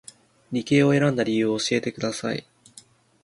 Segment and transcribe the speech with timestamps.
[0.51, 2.43] 理系を選んだ理由を教えてください